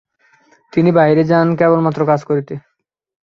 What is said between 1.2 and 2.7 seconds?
যান কেবলমাত্র কাজ করিতে।